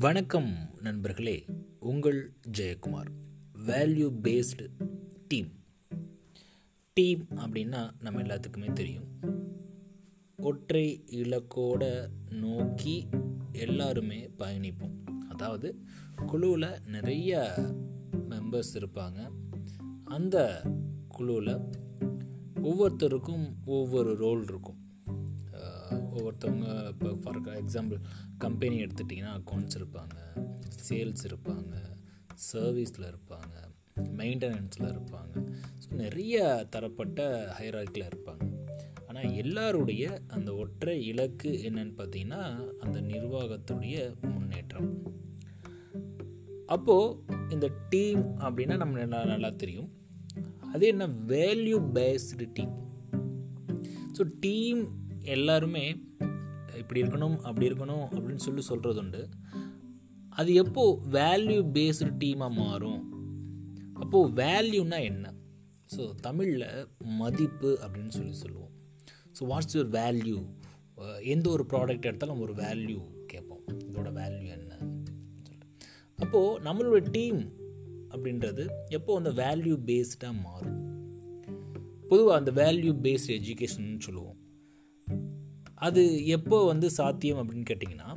[0.00, 1.44] வணக்கம் நண்பர்களே
[1.78, 3.06] உங்கள் Jayakumar.
[3.66, 4.68] Value based
[5.28, 5.52] team
[6.94, 9.04] team அப்படின்னா நம்ம எல்லாத்துக்குமே தெரியும்.
[10.36, 13.08] ஒற்றை இலக்கோட நோக்கி
[13.52, 15.04] எல்லாருமே பயணிப்போம்.
[15.28, 15.78] அதாவது
[16.26, 17.54] குழுவில் நிறைய
[18.12, 19.30] மெம்பர்ஸ் இருப்பாங்க.
[20.04, 20.62] அந்த
[21.08, 21.60] குழுவில்
[22.54, 24.77] ஒவ்வொருத்தருக்கும் ஒவ்வொரு ரோல் இருக்கும்.
[26.18, 28.00] ஒவ்வொருத்தவங்க இப்போ ஃபார் எக்ஸாம்பிள்
[28.38, 30.16] கம்பெனி எடுத்துட்டிங்கன்னா அக்கௌண்ட்ஸ் இருப்பாங்க
[30.88, 31.72] சேல்ஸ் இருப்பாங்க
[32.52, 33.66] சர்வீஸில் இருப்பாங்க
[34.16, 35.52] மெயின்டெனன்ஸில் இருப்பாங்க.
[35.82, 38.44] ஸோ நிறைய தரப்பட்ட ஹைராக்கில் இருப்பாங்க.
[39.06, 42.42] ஆனால் எல்லாருடைய அந்த ஒற்றை இலக்கு என்னன்னு பார்த்தீங்கன்னா
[42.78, 45.02] அந்த நிர்வாகத்துடைய முன்னேற்றம்.
[46.66, 49.90] அப்போது இந்த டீம் அப்படின்னா நம்ம நல்லா நல்லா தெரியும்.
[50.72, 51.06] அது என்ன?
[51.06, 52.86] Value based team
[54.18, 54.88] so team
[55.20, 55.96] எல்லாருமே
[56.82, 59.22] இப்படி இருக்கணும் அப்படி இருக்கணும் அப்படின்னு சொல்லி சொல்கிறது உண்டு
[60.40, 60.82] அது எப்போ
[61.18, 63.02] வேல்யூ பேஸ்டு டீமாக மாறும்?
[64.02, 65.32] அப்போது வேல்யூனா என்ன?
[65.94, 66.66] ஸோ தமிழில்
[67.20, 68.72] மதிப்பு அப்படின்னு சொல்லி சொல்லுவோம்.
[69.36, 70.38] ஸோ வாட்ஸ் யுவர் வேல்யூ
[71.34, 73.00] எந்த ஒரு ப்ராடக்ட் எடுத்தாலும் நம்ம ஒரு வேல்யூ
[73.32, 73.64] கேட்போம்.
[73.88, 74.74] இதோட வேல்யூ என்ன?
[76.18, 77.40] அப்போது நம்மளோட டீம்
[78.12, 78.64] அப்படின்றது
[78.98, 80.78] எப்போ அந்த வேல்யூ பேஸ்டாக மாறும்?
[82.10, 84.38] பொதுவாக அந்த வேல்யூ பேஸ்டு எஜுகேஷன் சொல்லுவோம்.
[85.78, 88.10] அது எப்போ வந்து சாத்தியம் அப்படின்னு கேட்டிங்கன்னா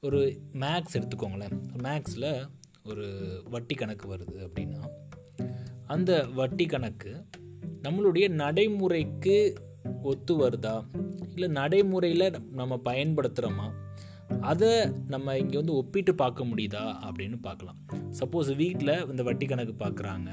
[0.00, 1.56] ஒரு மேக்ஸ் எடுத்துக்கோங்களேன்.
[1.78, 2.48] மேக்ஸில்
[2.84, 3.06] ஒரு
[3.50, 4.82] வட்டி கணக்கு வருது அப்படின்னா
[5.86, 7.24] அந்த வட்டி கணக்கு
[7.82, 9.58] நம்மளுடைய நடைமுறைக்கு
[10.02, 10.84] ஒத்து வருதா?
[11.28, 13.66] இல்லை நடைமுறையில் நம்ம பயன்படுத்துகிறோமா
[14.40, 14.72] அதை
[15.06, 16.84] நம்ம இங்கே வந்து ஒப்பிட்டு பார்க்க முடியுதா?
[17.08, 17.78] அப்படின்னு பார்க்கலாம்.
[18.20, 20.30] சப்போஸ் வீட்டில் இந்த வட்டி கணக்கு பார்க்குறாங்க.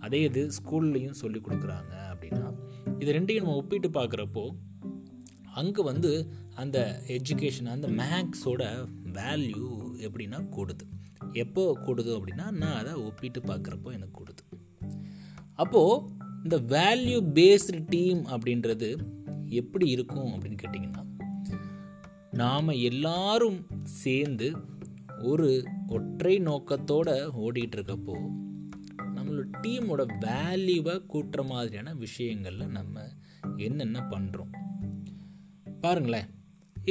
[0.00, 2.54] அதே இது ஸ்கூல்லையும் சொல்லி கொடுக்குறாங்க அப்படின்னா
[2.98, 4.44] இது ரெண்டையும் நம்ம ஒப்பிட்டு பார்க்குறப்போ
[5.54, 8.62] அங்கே வந்து அந்த எஜுகேஷன் அந்த மேக்ஸோட
[9.12, 10.84] வேல்யூ எப்படின்னா கூடுது.
[11.32, 14.42] எப்போ கூடுது அப்படின்னா நான் அதை ஒப்பிட்டு பார்க்குறப்போ எனக்கு கூடுது.
[15.54, 16.02] அப்போது
[16.44, 18.88] இந்த வேல்யூ பேஸ்டு டீம் அப்படின்றது
[19.46, 21.02] எப்படி இருக்கும் அப்படின்னு கேட்டிங்கன்னா
[22.30, 24.48] நாம் எல்லாரும் சேர்ந்து
[25.22, 25.48] ஒரு
[25.88, 28.16] ஒற்றை நோக்கத்தோட ஓடிட்டு இருக்கப்போ
[29.16, 33.04] நம்மளோட டீமோட வேல்யூவை கூட்டுற மாதிரியான விஷயங்களில் நம்ம
[33.56, 34.52] என்னென்ன பண்ணுறோம்
[35.84, 36.28] பாருங்களேன்.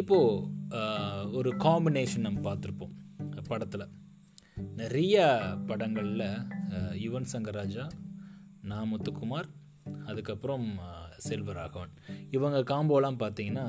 [0.02, 2.96] இப்போது ஒரு காம்பினேஷன் நம்ம பார்த்துருப்போம்
[3.50, 3.91] படத்தில்.
[4.79, 5.18] நிறைய
[5.68, 6.28] படங்களில்
[7.03, 7.85] யுவன் சங்கர் ராஜா
[8.69, 9.50] நா முத்துக்குமார்
[10.06, 10.68] அதுக்கப்புறம்
[11.28, 11.94] செல்வராகவன்.
[12.35, 13.66] இவங்க காம்போலாம் பார்த்தீங்கன்னா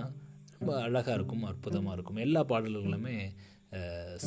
[0.59, 2.21] ரொம்ப அழகாக இருக்கும் அற்புதமாக இருக்கும்.
[2.27, 3.17] எல்லா பாடல்களுமே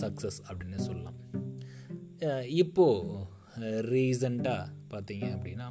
[0.02, 1.20] சக்ஸஸ் அப்படின்னு சொல்லலாம்.
[2.62, 3.24] இப்போது
[3.92, 5.68] ரீசண்டாக பார்த்தீங்க அப்படின்னா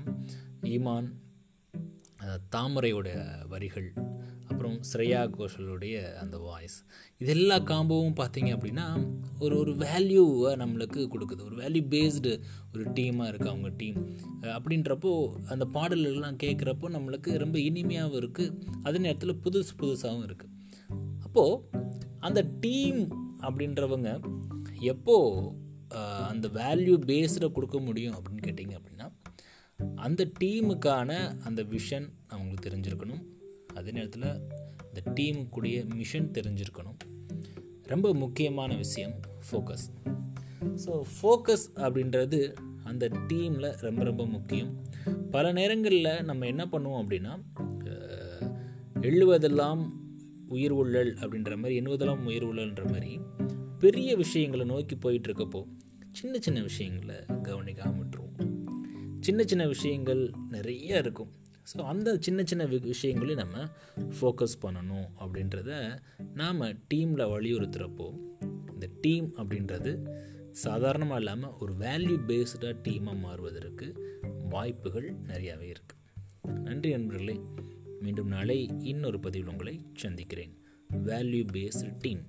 [0.75, 1.09] ஈமான்
[2.57, 3.09] தாமரையோட
[3.53, 3.89] வரிகள்
[4.67, 6.77] அப்புறம் ஸ்ரேயா கோஷலுடைய அந்த வாய்ஸ்
[7.21, 8.87] இது எல்லா காம்போவும் பார்த்தீங்க அப்படின்னா
[9.39, 11.43] ஒரு ஒரு வேல்யூவை நம்மளுக்கு கொடுக்குது.
[11.43, 12.31] ஒரு வேல்யூ பேஸ்டு
[12.73, 13.99] ஒரு டீமாக இருக்குது அவங்க டீம்
[14.55, 15.13] அப்படின்றப்போ
[15.49, 20.53] அந்த பாடல்கள்லாம் கேட்குறப்போ நம்மளுக்கு ரொம்ப இனிமையாகவும் இருக்குது அதே நேரத்தில் புதுசு புதுசாகவும் இருக்குது
[21.25, 21.61] அப்போது
[22.21, 23.03] அந்த டீம்
[23.43, 24.09] அப்படின்றவங்க
[24.93, 25.17] எப்போ
[25.95, 29.09] அஹ், அந்த வேல்யூ பேஸ்டில் கொடுக்க முடியும் அப்படின்னு கேட்டிங்க அப்படின்னா
[30.01, 31.11] அந்த டீமுக்கான
[31.45, 33.23] அந்த விஷன் அவங்களுக்கு தெரிஞ்சிருக்கணும்.
[33.75, 34.29] அதே நேரத்தில்
[34.89, 36.99] இந்த டீமுக்குடைய மிஷன் தெரிஞ்சிருக்கணும்.
[37.93, 39.87] ரொம்ப முக்கியமான விஷயம் ஃபோக்கஸ்
[40.85, 42.41] ஸோ ஃபோக்கஸ் அப்படின்றது
[42.85, 44.71] அந்த டீமில் ரொம்ப ரொம்ப முக்கியம்.
[45.31, 47.35] பல நேரங்களில் நம்ம என்ன பண்ணுவோம் அப்படின்னா
[49.01, 49.83] எழுவதெல்லாம்
[50.49, 53.13] உயிர் உள்ளல் அப்படின்ற மாதிரி எண்ணுவதெல்லாம் உயிர் உள்ளல்ன்ற மாதிரி
[53.79, 55.61] பெரிய விஷயங்களை நோக்கி போயிட்டுருக்கப்போ
[56.13, 58.37] சின்ன சின்ன விஷயங்களை கவனிக்காம விட்டுருவோம்.
[59.21, 61.33] சின்ன சின்ன விஷயங்கள் நிறைய இருக்கும்.
[61.67, 63.69] ஸோ அந்த சின்ன சின்ன வி- விஷயங்களையும் நம்ம
[64.21, 65.71] ஃபோக்கஸ் பண்ணணும் அப்படின்றத
[66.35, 68.07] நாம் டீமில் வலியுறுத்துகிறப்போ
[68.73, 69.93] இந்த டீம் அப்படின்றது
[70.51, 73.87] சாதாரணமாக இல்லாமல் ஒரு வேல்யூ பேஸ்டாக டீமாக மாறுவதற்கு
[74.49, 76.03] வாய்ப்புகள் நிறையாவே இருக்குது
[76.63, 77.41] நன்றி நண்பர்களே.
[78.01, 80.53] மீண்டும் நாளை இன்னொரு பதிவில் உங்களை சந்திக்கிறேன்.
[81.05, 82.23] Value based team